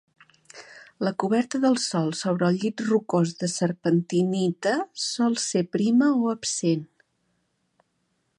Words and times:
La 1.07 1.11
coberta 1.23 1.59
del 1.65 1.77
sòl 1.83 2.09
sobre 2.21 2.47
el 2.49 2.57
llit 2.63 2.83
rocós 2.87 3.35
de 3.43 3.51
serpentinita 3.57 4.75
sol 5.05 5.39
ser 5.45 5.63
prima 5.77 6.13
o 6.25 6.35
absent. 6.37 6.85